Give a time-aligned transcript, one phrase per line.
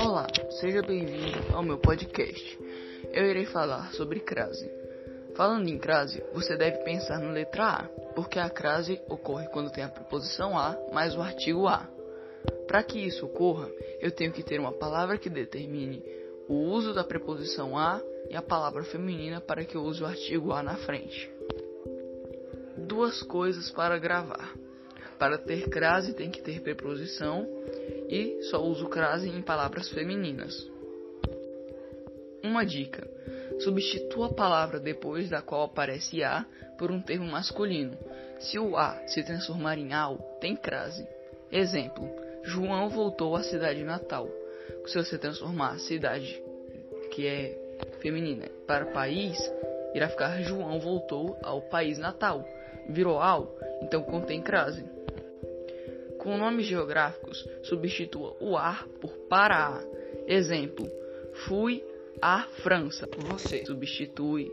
[0.00, 0.26] Olá,
[0.58, 2.58] seja bem-vindo ao meu podcast.
[3.12, 4.70] Eu irei falar sobre crase.
[5.34, 7.84] Falando em crase, você deve pensar na letra A,
[8.14, 11.86] porque a crase ocorre quando tem a preposição a mais o artigo a.
[12.66, 13.68] Para que isso ocorra,
[14.00, 16.02] eu tenho que ter uma palavra que determine
[16.48, 18.00] o uso da preposição a
[18.30, 21.30] e a palavra feminina para que eu use o artigo a na frente.
[22.78, 24.54] Duas coisas para gravar.
[25.20, 27.46] Para ter crase tem que ter preposição
[28.08, 30.66] e só uso crase em palavras femininas.
[32.42, 33.06] Uma dica:
[33.58, 36.46] substitua a palavra depois da qual aparece a
[36.78, 37.98] por um termo masculino.
[38.38, 41.06] Se o a se transformar em ao, tem crase.
[41.52, 42.08] Exemplo:
[42.42, 44.26] João voltou à cidade natal.
[44.86, 46.42] Se você transformar a cidade,
[47.10, 47.58] que é
[48.00, 49.36] feminina, para país,
[49.94, 52.42] irá ficar João voltou ao país natal.
[52.88, 54.82] Virou ao, então contém crase.
[56.20, 59.82] Com nomes geográficos, substitua o ar por para.
[60.26, 60.88] Exemplo:
[61.46, 61.84] Fui
[62.22, 63.08] à França.
[63.28, 64.52] Você substitui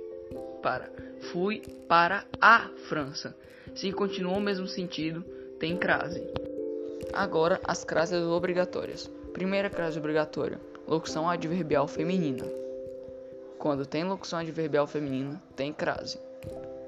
[0.61, 0.89] para
[1.31, 3.35] fui para a França.
[3.75, 5.23] Se continua o mesmo sentido,
[5.59, 6.23] tem crase.
[7.13, 9.09] Agora, as crases obrigatórias.
[9.33, 12.45] Primeira crase obrigatória: locução adverbial feminina.
[13.57, 16.19] Quando tem locução adverbial feminina, tem crase.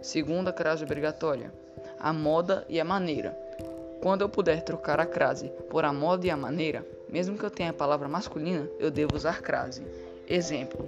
[0.01, 1.51] Segunda crase obrigatória:
[1.99, 3.48] a moda e a maneira.
[4.01, 7.51] Quando eu puder trocar a crase por a moda e a maneira, mesmo que eu
[7.51, 9.83] tenha a palavra masculina, eu devo usar crase.
[10.27, 10.87] Exemplo: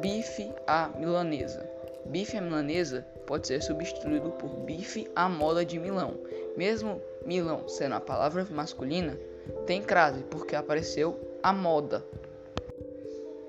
[0.00, 1.68] bife à milanesa.
[2.06, 6.14] Bife à milanesa pode ser substituído por bife à moda de Milão.
[6.56, 9.18] Mesmo Milão sendo a palavra masculina,
[9.66, 12.04] tem crase porque apareceu a moda.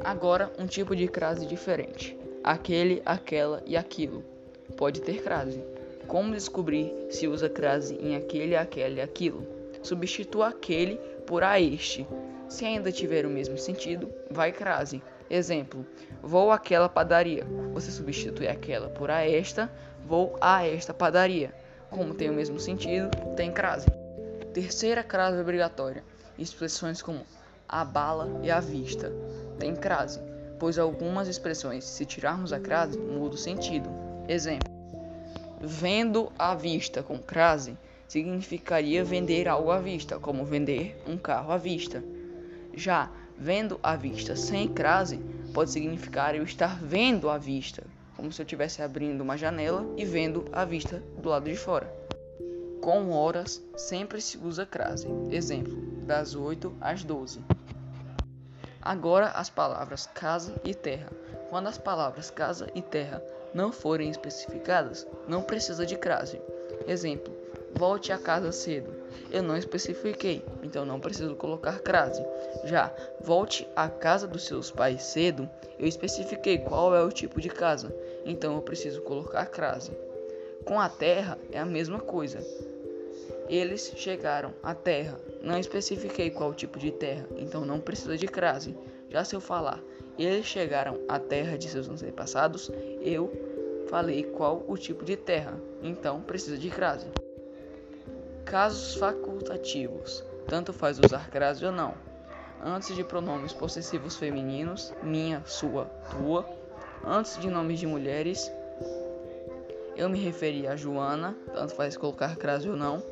[0.04, 4.24] Agora, um tipo de crase diferente: aquele, aquela e aquilo.
[4.76, 5.64] Pode ter crase.
[6.12, 9.48] Como descobrir se usa crase em aquele, aquela e aquilo?
[9.82, 12.06] Substitua aquele por a este.
[12.50, 15.02] Se ainda tiver o mesmo sentido, vai crase.
[15.30, 15.86] Exemplo:
[16.22, 17.48] vou àquela padaria.
[17.74, 19.72] Você substitui aquela por a esta,
[20.06, 21.54] vou a esta padaria.
[21.90, 23.88] Como tem o mesmo sentido, tem crase.
[24.54, 26.04] Terceira crase obrigatória:
[26.38, 27.22] expressões como
[27.70, 29.14] a bala e a vista.
[29.58, 30.20] Tem crase,
[30.60, 33.90] pois algumas expressões, se tirarmos a crase, muda o sentido.
[34.28, 34.71] Exemplo:
[35.62, 37.78] vendo à vista com crase
[38.08, 42.04] significaria vender algo à vista, como vender um carro à vista.
[42.74, 45.18] Já vendo à vista sem crase
[45.54, 47.84] pode significar eu estar vendo à vista,
[48.16, 51.92] como se eu estivesse abrindo uma janela e vendo à vista do lado de fora.
[52.82, 55.08] Com horas sempre se usa crase.
[55.30, 57.40] Exemplo, das 8 às 12.
[58.82, 61.12] Agora as palavras casa e terra.
[61.50, 63.22] Quando as palavras casa e terra
[63.54, 66.42] não forem especificadas, não precisa de crase.
[66.88, 67.34] Exemplo,
[67.74, 68.94] volte a casa cedo.
[69.32, 72.24] Eu não especifiquei, então não preciso colocar crase.
[72.66, 77.50] Já volte à casa dos seus pais cedo, eu especifiquei qual é o tipo de
[77.50, 77.96] casa,
[78.26, 79.92] então eu preciso colocar crase.
[80.66, 82.40] Com a terra é a mesma coisa.
[83.50, 88.76] Eles chegaram à terra, não especifiquei qual tipo de terra, então não precisa de crase.
[89.12, 89.84] Já se eu falar,
[90.18, 93.30] eles chegaram à terra de seus antepassados, eu
[93.90, 97.08] falei qual o tipo de terra, então precisa de crase.
[98.46, 100.24] Casos facultativos.
[100.48, 101.94] Tanto faz usar crase ou não.
[102.64, 106.48] Antes de pronomes possessivos femininos, minha, sua, tua.
[107.06, 108.50] Antes de nomes de mulheres,
[109.96, 113.04] eu me referi a Joana, tanto faz colocar crase ou não.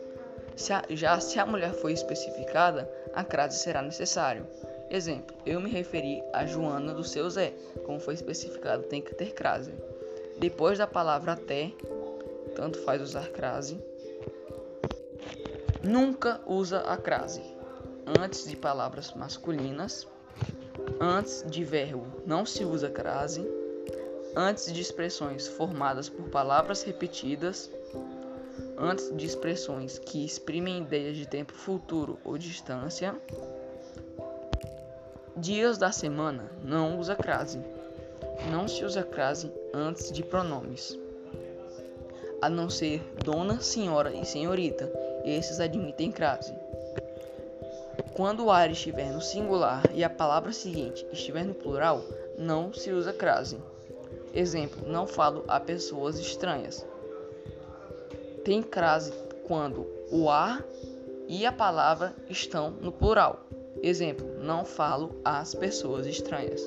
[0.55, 4.45] Se a, já se a mulher for especificada, a crase será necessário.
[4.89, 7.53] Exemplo, eu me referi a Joana do seu Zé,
[7.85, 9.73] como foi especificado, tem que ter crase.
[10.39, 11.71] Depois da palavra até,
[12.55, 13.79] tanto faz usar crase.
[15.83, 17.41] Nunca usa a crase
[18.19, 20.07] antes de palavras masculinas.
[20.99, 23.45] Antes de verbo não se usa crase.
[24.35, 27.69] Antes de expressões formadas por palavras repetidas.
[28.77, 33.15] Antes de expressões que exprimem ideias de tempo futuro ou distância.
[35.39, 37.59] Dias da semana não usa crase.
[38.51, 40.97] Não se usa crase antes de pronomes
[42.41, 44.91] a não ser dona, senhora e senhorita.
[45.25, 46.53] Esses admitem crase.
[48.13, 52.01] Quando o ar estiver no singular e a palavra seguinte estiver no plural,
[52.37, 53.57] não se usa crase.
[54.33, 56.85] Exemplo: não falo a pessoas estranhas.
[58.43, 59.13] Tem crase
[59.47, 60.63] quando o ar
[61.27, 63.45] e a palavra estão no plural.
[63.81, 66.61] Exemplo: não falo às pessoas estranhas.